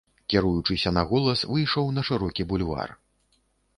[0.33, 2.89] Кіруючыся на голас, выйшаў на шырокі бульвар.